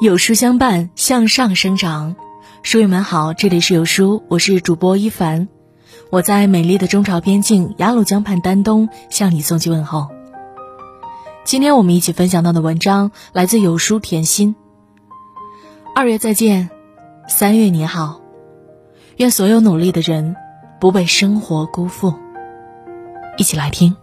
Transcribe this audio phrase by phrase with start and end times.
[0.00, 2.16] 有书相伴，向上生长。
[2.62, 5.46] 书友们好，这里是有书，我是主播一凡，
[6.08, 10.08] 我在美丽的中朝边境鸭绿江畔丹东向你送去问候。
[11.44, 14.56] 今天我们一起分享到的文章来自有书甜心。
[15.94, 16.70] 二月再见，
[17.28, 18.22] 三月你好，
[19.18, 20.34] 愿所有努力的人
[20.80, 22.14] 不被生活辜负。
[23.36, 23.94] 一起来听。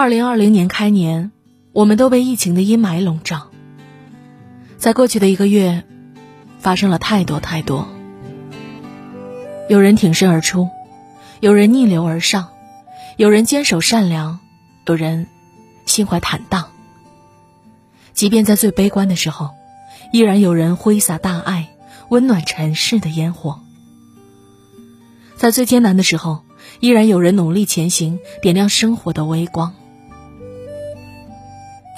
[0.00, 1.32] 二零二零年开年，
[1.72, 3.48] 我们都被疫情的阴霾笼罩。
[4.76, 5.82] 在过去的一个月，
[6.60, 7.88] 发生了太多太多。
[9.68, 10.68] 有人挺身而出，
[11.40, 12.50] 有人逆流而上，
[13.16, 14.38] 有人坚守善良，
[14.86, 15.26] 有人
[15.84, 16.68] 心怀坦荡。
[18.12, 19.50] 即便在最悲观的时候，
[20.12, 21.70] 依然有人挥洒大爱，
[22.08, 23.58] 温暖尘世的烟火。
[25.36, 26.44] 在最艰难的时候，
[26.78, 29.74] 依然有人努力前行，点亮生活的微光。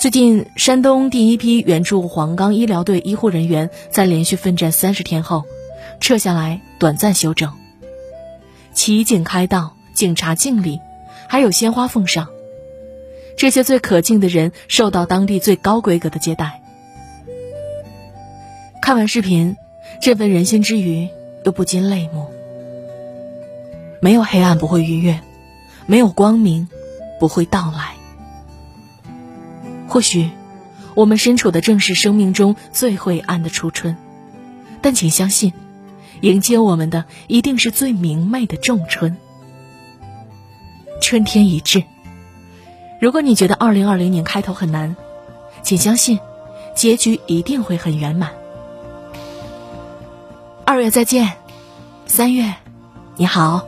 [0.01, 5.45] 最近，山东第一批援助黄冈医疗队医护人员在连续奋战三十天后，
[6.01, 7.53] 撤下来短暂休整。
[8.73, 10.81] 骑警开道，警察敬礼，
[11.29, 12.29] 还有鲜花奉上。
[13.37, 16.63] 这些最可敬的人受到当地最高规格的接待。
[18.81, 19.55] 看完视频，
[20.01, 21.11] 振奋人心之余，
[21.45, 22.25] 又不禁泪目。
[24.01, 25.21] 没有黑暗不会逾越，
[25.85, 26.67] 没有光明
[27.19, 28.00] 不会到来。
[29.91, 30.31] 或许，
[30.95, 33.97] 我们身处的正是生命中最晦暗的初春，
[34.81, 35.53] 但请相信，
[36.21, 39.17] 迎接我们的一定是最明媚的仲春。
[41.03, 41.83] 春天已至。
[43.01, 44.95] 如果你觉得二零二零年开头很难，
[45.65, 46.21] 请相信，
[46.77, 48.31] 结局一定会很圆满。
[50.65, 51.33] 二月再见，
[52.07, 52.55] 三月，
[53.17, 53.67] 你好。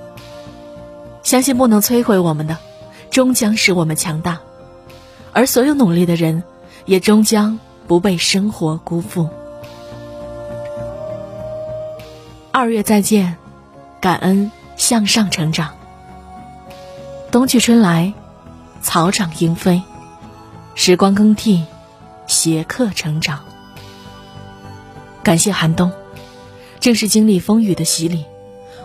[1.24, 2.58] 相信不能摧毁我们的，
[3.10, 4.40] 终将使我们强大。
[5.32, 6.42] 而所有努力的人，
[6.84, 9.28] 也终将不被生活辜负。
[12.50, 13.36] 二月再见，
[13.98, 15.74] 感恩向上成长。
[17.30, 18.12] 冬去春来，
[18.82, 19.82] 草长莺飞，
[20.74, 21.64] 时光更替，
[22.26, 23.40] 携客成长。
[25.22, 25.90] 感谢寒冬，
[26.78, 28.26] 正是经历风雨的洗礼，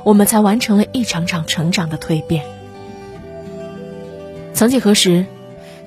[0.06, 2.46] 我们才完成了一场场成长的蜕变。
[4.53, 5.25] 曾几何时。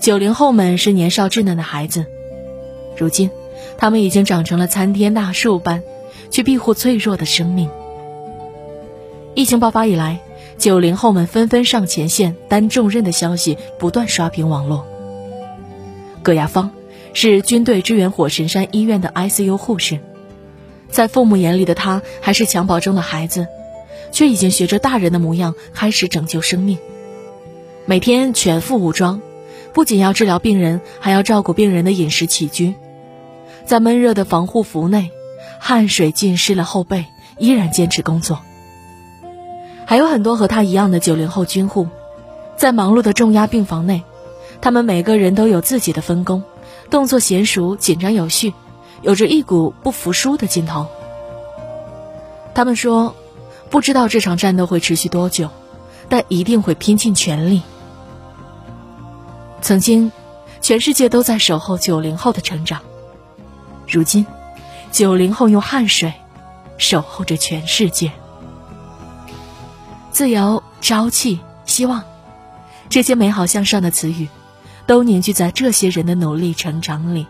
[0.01, 2.07] 九零后们是年少稚嫩的孩子，
[2.97, 3.29] 如今，
[3.77, 5.83] 他们已经长成了参天大树般，
[6.31, 7.69] 去庇护脆弱的生命。
[9.35, 10.21] 疫情爆发以来，
[10.57, 14.87] 九零后们纷纷上前线担重任的消息不断刷屏网络。
[16.23, 16.71] 葛亚芳
[17.13, 19.99] 是军队支援火神山医院的 ICU 护士，
[20.89, 23.47] 在父母眼里的她还是襁褓中的孩子，
[24.13, 26.79] 却已经学着大人的模样开始拯救生命，
[27.85, 29.21] 每天全副武装。
[29.73, 32.75] 不仅要治疗病人，还要照顾病人的饮食起居，
[33.65, 35.11] 在闷热的防护服内，
[35.59, 37.07] 汗水浸湿了后背，
[37.39, 38.41] 依然坚持工作。
[39.87, 41.89] 还有很多和他一样的九零后军护，
[42.57, 44.03] 在忙碌的重压病房内，
[44.61, 46.43] 他们每个人都有自己的分工，
[46.91, 48.53] 动作娴熟，紧张有序，
[49.03, 50.87] 有着一股不服输的劲头。
[52.55, 53.15] 他们说，
[53.71, 55.49] 不知道这场战斗会持续多久，
[56.09, 57.63] 但一定会拼尽全力。
[59.63, 60.11] 曾经，
[60.61, 62.81] 全世界都在守候九零后的成长。
[63.89, 64.27] 如今，
[64.91, 66.13] 九零后用汗水
[66.79, 68.11] 守候着全世界。
[70.11, 72.05] 自由、朝气、希望，
[72.89, 74.29] 这些美好向上的词语，
[74.87, 77.27] 都凝聚在这些人的努力成长里。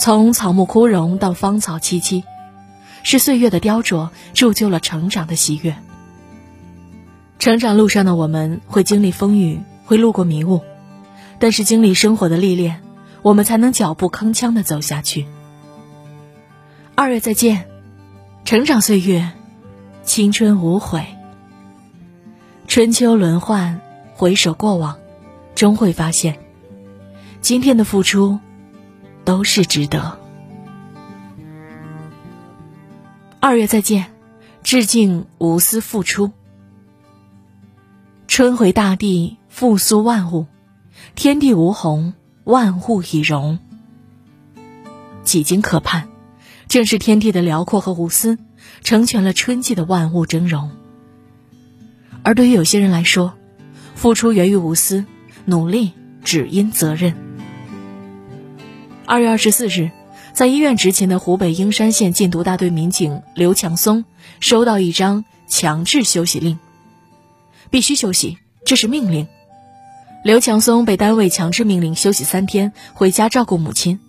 [0.00, 2.24] 从草木枯荣到芳草萋萋，
[3.02, 5.76] 是岁月的雕琢铸就了成长的喜悦。
[7.38, 9.60] 成长路上的我们会经历风雨。
[9.90, 10.62] 会路过迷雾，
[11.40, 12.80] 但是经历生活的历练，
[13.22, 15.26] 我们才能脚步铿锵的走下去。
[16.94, 17.68] 二月再见，
[18.44, 19.32] 成长岁月，
[20.04, 21.04] 青春无悔。
[22.68, 23.80] 春秋轮换，
[24.14, 24.96] 回首过往，
[25.56, 26.38] 终会发现，
[27.40, 28.38] 今天的付出，
[29.24, 30.20] 都是值得。
[33.40, 34.06] 二月再见，
[34.62, 36.30] 致敬无私付出。
[38.28, 39.39] 春回大地。
[39.60, 40.46] 复苏万物，
[41.14, 42.14] 天地无洪，
[42.44, 43.58] 万物以荣。
[45.22, 46.08] 几经可盼，
[46.66, 48.38] 正是天地的辽阔和无私，
[48.82, 50.70] 成全了春季的万物峥嵘。
[52.22, 53.34] 而对于有些人来说，
[53.94, 55.04] 付出源于无私，
[55.44, 55.92] 努力
[56.24, 57.14] 只因责任。
[59.04, 59.90] 二月二十四日，
[60.32, 64.06] 在医院执勤的湖北英山县禁毒大队民警刘强松
[64.40, 66.58] 收到一张强制休息令，
[67.68, 69.28] 必须休息，这是命令。
[70.22, 74.00] 刘强松被单位强制命令休息三天，回家照顾母亲。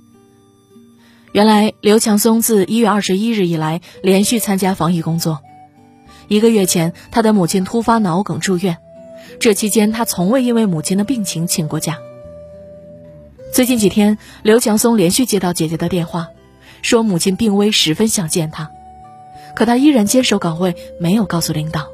[1.31, 5.39] 原来，刘强松自一月二十一日以来连续参加防疫工作。
[6.27, 8.77] 一个月前，他的母亲突发脑梗住院，
[9.39, 11.97] 这期间他从未因为母亲的病情请过假。
[13.53, 16.27] 最近几天，刘强松连续接到姐姐的电话，
[16.81, 18.69] 说母亲病危，十分想见他。
[19.55, 21.87] 可他依然坚守岗位，没有告诉领导。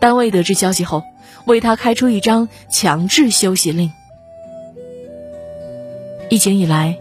[0.00, 1.02] 单位得知消息后，
[1.48, 3.90] 为他开出一张强制休息令。
[6.28, 6.98] 疫情以来，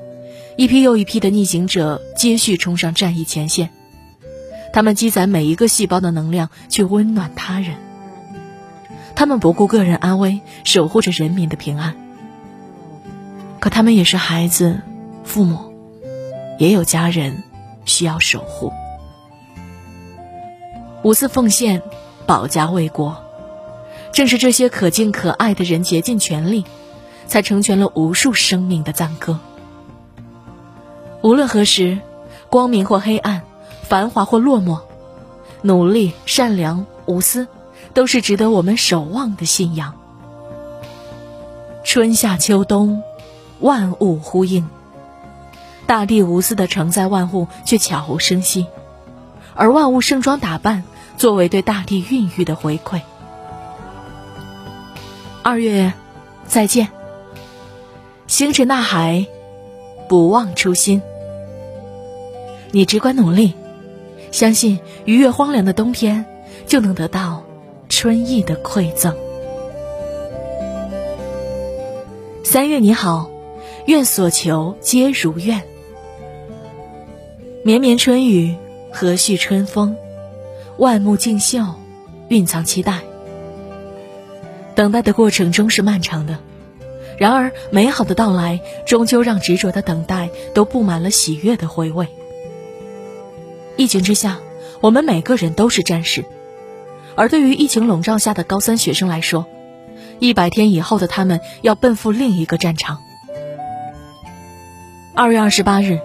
[0.56, 3.70] 一批又一批的逆行者接续冲上战役前线，
[4.72, 7.76] 他们积攒每一个细胞的能量，去温暖他人。
[9.16, 11.96] 他们不顾个人安危，守护着人民的平安。
[13.60, 14.80] 可他们也是孩子、
[15.26, 15.74] 父母，
[16.58, 17.44] 也有家人
[17.84, 18.72] 需要守护。
[21.04, 21.82] 无私奉献，
[22.26, 23.18] 保家卫国，
[24.12, 26.66] 正是这些可敬可爱的人竭尽全力，
[27.28, 29.40] 才成全了无数生命的赞歌。
[31.22, 32.00] 无论何时，
[32.50, 33.44] 光明或黑暗，
[33.84, 34.80] 繁华或落寞，
[35.62, 37.48] 努力、善良、无私，
[37.94, 39.94] 都是值得我们守望的信仰。
[41.84, 43.04] 春夏秋冬，
[43.60, 44.68] 万物呼应，
[45.86, 48.68] 大地无私的承载万物，却悄无声息，
[49.54, 50.84] 而万物盛装打扮。
[51.18, 53.02] 作为对大地孕育的回馈。
[55.50, 55.94] 二月，
[56.46, 56.90] 再见。
[58.28, 59.26] 星辰大海，
[60.10, 61.02] 不忘初心。
[62.72, 63.54] 你只管努力，
[64.30, 66.26] 相信逾越荒凉的冬天，
[66.66, 67.42] 就能得到
[67.88, 69.16] 春意的馈赠。
[72.44, 73.32] 三月你好，
[73.86, 75.62] 愿所求皆如愿。
[77.64, 78.54] 绵绵春雨，
[78.92, 79.96] 和煦春风。
[80.78, 81.64] 万木竞秀，
[82.28, 83.07] 蕴藏期待。
[84.78, 86.38] 等待的过程终是漫长的，
[87.18, 92.08] 然而美好的到来终究让执着的等待都布满了喜悦的回味。
[93.76, 94.38] 疫情之下，
[94.80, 96.24] 我们每个人都是战士，
[97.16, 99.48] 而对于疫情笼罩下的高三学生来说，
[100.20, 103.00] 一百天以后的他们要奔赴另一个战场。
[105.16, 106.00] 二月二十八日，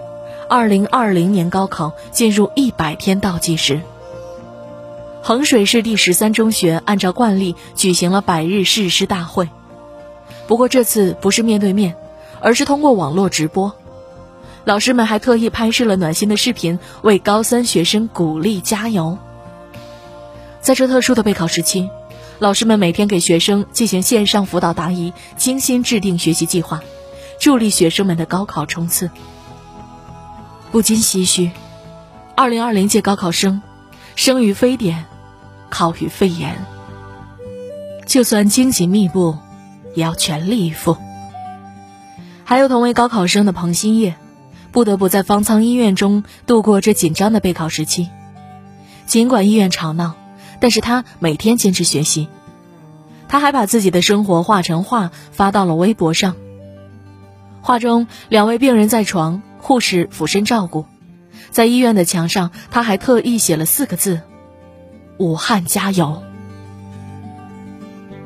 [0.49, 3.81] 二零二零年高考进入一百天倒计时。
[5.25, 9.47] 衡水市第十三中学按照惯例举行了百日誓师大会，
[10.47, 11.95] 不过这次不是面对面，
[12.41, 13.73] 而是通过网络直播。
[14.65, 19.17] 老师们还特意拍摄了暖心的视频，为高三学生鼓励加油。
[20.59, 21.89] 在这特殊的备考时期，
[22.39, 26.81] 老师们每天给学生进行线上辅导答疑，精心制定学习计划，
[27.39, 29.09] 助力学生们的高考冲刺。
[30.69, 31.49] 不禁唏嘘，
[32.35, 33.61] 二零二零届高考生，
[34.17, 35.05] 生于非典。
[35.73, 36.55] 考与肺炎，
[38.05, 39.35] 就算荆棘密布，
[39.95, 40.95] 也要全力以赴。
[42.43, 44.15] 还有同为高考生的彭新叶，
[44.71, 48.07] 不得不在方舱医院中度过这紧张的备考时期。
[49.07, 50.13] 尽管医院吵闹，
[50.59, 52.27] 但是他每天坚持学习。
[53.27, 56.35] 他还把自己的生活画成画，发到了微博上。
[57.61, 60.85] 画中两位病人在床，护士俯身照顾。
[61.49, 64.21] 在医院的墙上，他还特意写了四个字。
[65.17, 66.23] 武汉加油！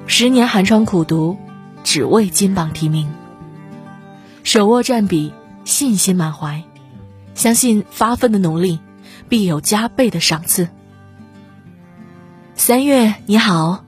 [0.06, 1.38] 十年寒窗苦读，
[1.84, 3.12] 只为金榜题名。
[4.44, 5.34] 手握战笔，
[5.66, 6.64] 信心满怀，
[7.36, 8.80] 相信发奋的努力
[9.28, 10.70] 必有加倍的赏赐。
[12.56, 13.84] 三月你好，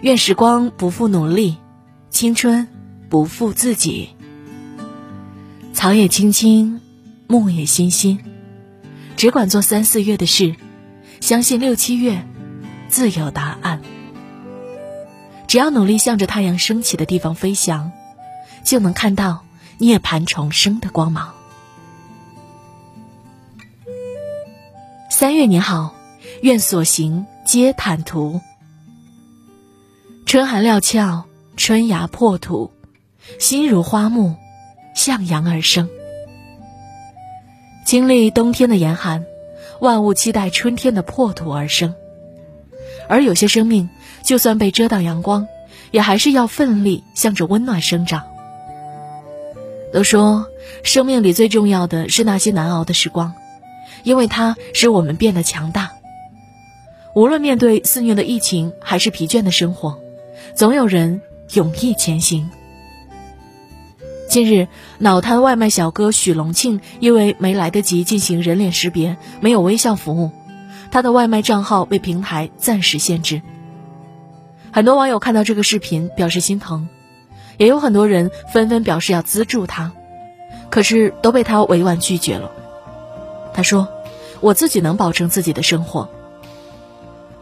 [0.00, 1.58] 愿时光不负努力，
[2.08, 2.66] 青春
[3.10, 4.10] 不负自己。
[5.74, 6.80] 草也青青，
[7.26, 8.18] 木也欣欣，
[9.16, 10.56] 只管做三四月的事。
[11.22, 12.26] 相信六七月，
[12.88, 13.80] 自有答案。
[15.46, 17.92] 只要努力向着太阳升起的地方飞翔，
[18.64, 19.44] 就能看到
[19.78, 21.32] 涅槃重生的光芒。
[25.08, 25.94] 三月你好，
[26.42, 28.40] 愿所行皆坦途。
[30.26, 31.26] 春寒料峭，
[31.56, 32.72] 春芽破土，
[33.38, 34.34] 心如花木，
[34.96, 35.88] 向阳而生。
[37.86, 39.24] 经历冬天的严寒。
[39.82, 41.96] 万物期待春天的破土而生，
[43.08, 43.90] 而有些生命，
[44.22, 45.48] 就算被遮挡阳光，
[45.90, 48.22] 也还是要奋力向着温暖生长。
[49.92, 50.46] 都说，
[50.84, 53.34] 生命里最重要的是那些难熬的时光，
[54.04, 55.90] 因为它使我们变得强大。
[57.16, 59.98] 无论面对肆虐的疫情，还是疲倦的生活，
[60.54, 61.20] 总有人
[61.54, 62.48] 勇毅前行。
[64.32, 70.30] 近日，脑瘫外卖小哥许龙庆因为没来得及进行人脸识别，没有微笑服务，
[70.90, 73.42] 他的外卖账号被平台暂时限制。
[74.72, 76.88] 很多网友看到这个视频表示心疼，
[77.58, 79.92] 也有很多人纷纷表示要资助他，
[80.70, 82.50] 可是都被他委婉拒绝了。
[83.52, 83.86] 他说
[84.40, 86.08] ：“我自己能保证自己的生活。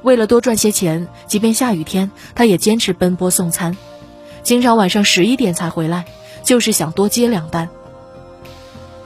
[0.02, 3.76] 为了多赚些钱，即便下雨天，他也坚持奔波送餐，
[4.42, 6.06] 经常晚上十一点才回来，
[6.50, 7.68] 就是想多接两单。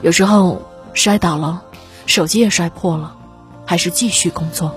[0.01, 0.63] 有时候
[0.95, 1.61] 摔倒了，
[2.07, 3.15] 手机也摔破了，
[3.67, 4.75] 还是继续工作。”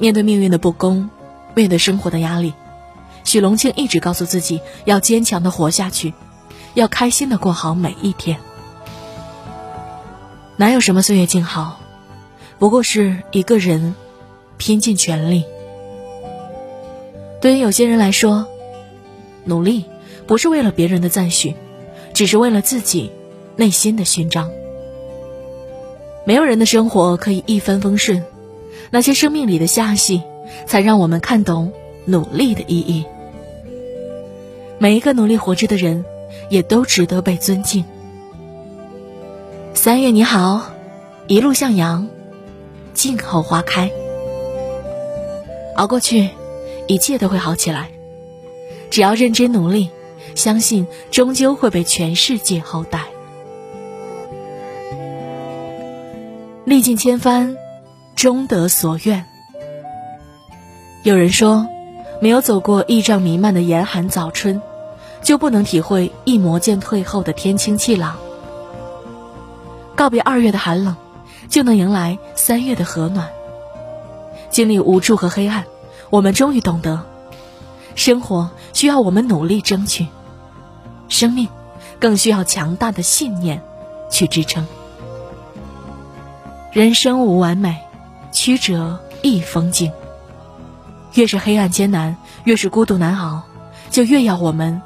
[0.00, 1.10] 面对命运的不公，
[1.54, 2.54] 面对生活的压力，
[3.22, 6.14] 许龙庆一直告诉自己要坚强的活下去，
[6.72, 8.38] 要开心的过好每一天。
[10.56, 11.78] 哪有什么岁月静好，
[12.58, 13.94] 不过是一个人
[14.56, 15.44] 拼尽全力。
[17.42, 18.46] 对于有些人来说，
[19.44, 19.84] 努力
[20.30, 21.56] 不是为了别人的赞许，
[22.14, 23.10] 只是为了自己
[23.56, 24.48] 内心的勋章。
[26.24, 28.22] 没有人的生活可以一帆风顺。
[28.92, 30.22] 那些生命里的下戏，
[30.66, 31.72] 才让我们看懂
[32.04, 33.04] 努力的意义。
[34.78, 36.04] 每一个努力活着的人，
[36.48, 37.84] 也都值得被尊敬。
[39.74, 40.70] 三月你好，
[41.26, 42.06] 一路向阳，
[42.94, 43.90] 静候花开。
[45.74, 46.28] 熬过去，
[46.86, 47.90] 一切都会好起来。
[48.90, 49.90] 只要认真努力，
[50.34, 53.04] 相信终究会被全世界厚待。
[56.64, 57.56] 历尽千帆。
[58.16, 59.24] 终得所愿。
[61.04, 61.66] 有人说，
[62.20, 64.60] 没有走过一丈弥漫的严寒早春，
[65.22, 68.18] 就不能体会一磨剑退后的天清气朗。
[69.94, 70.96] 告别二月的寒冷，
[71.48, 73.30] 就能迎来三月的和暖。
[74.50, 75.64] 经历无助和黑暗，
[76.10, 77.00] 我们终于懂得，
[77.94, 80.06] 生活需要我们努力争取，
[81.10, 81.46] 生命
[81.98, 83.62] 更需要强大的信念
[84.10, 84.66] 去支撑。
[86.72, 87.76] 人生无完美。
[88.32, 89.90] 曲折亦风景。
[91.14, 93.42] 越是黑暗艰难，越是孤独难熬，
[93.90, 94.80] 就越要我们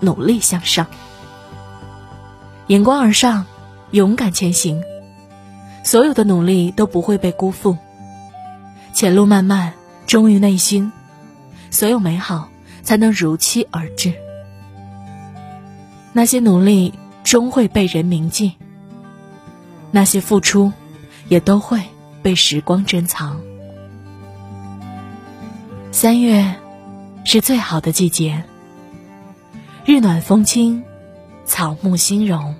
[0.00, 0.86] 努力向上，
[2.66, 3.46] 迎光而上，
[3.92, 4.82] 勇敢前行。
[5.82, 7.78] 所有的努力都不会被辜负。
[8.92, 9.72] 前路漫漫，
[10.06, 10.92] 忠于内心，
[11.70, 12.50] 所有美好
[12.82, 14.12] 才能如期而至。
[16.12, 18.54] 那些努力终会被人铭记，
[19.90, 20.72] 那些付出
[21.28, 21.82] 也都会。
[22.22, 23.40] 被时光珍藏。
[25.90, 26.54] 三月
[27.24, 28.44] 是最好的季节，
[29.86, 30.82] 日暖风轻，
[31.46, 32.56] 草木新荣。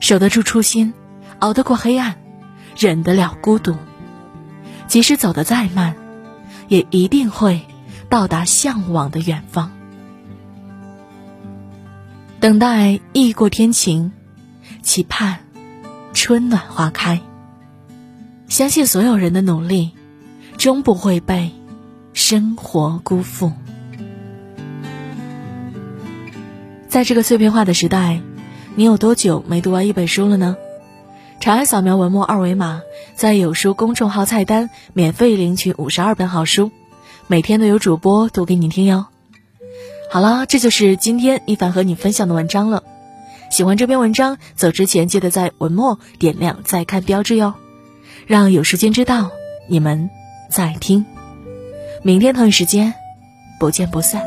[0.00, 0.92] 守得住初心，
[1.38, 2.16] 熬得过黑暗，
[2.76, 3.74] 忍得了孤独，
[4.86, 5.96] 即使走得再慢，
[6.68, 7.62] 也一定会
[8.10, 9.72] 到达向往的远方。
[12.40, 14.12] 等待易过天晴，
[14.80, 15.40] 期盼
[16.14, 17.20] 春暖花开。
[18.46, 19.90] 相信所有人的努力，
[20.56, 21.50] 终不会被
[22.12, 23.52] 生活辜负。
[26.88, 28.20] 在这个碎片化的时代，
[28.76, 30.56] 你有多久没读完一本书了呢？
[31.40, 32.82] 长按扫描文末二维码，
[33.16, 36.70] 在有书公众号菜单免费领取五十二本好书，
[37.26, 39.06] 每天都有主播读给你听哟。
[40.10, 42.82] 好了，这就是今天一凡和你分享的文章了。
[43.50, 47.54] 喜欢这篇文章，走之前记得在文末点亮再看标志哟。
[48.26, 49.30] 让有时间知道
[49.68, 50.10] 你们
[50.50, 51.04] 在听，
[52.02, 52.94] 明天同一时间
[53.60, 54.22] 不见不散。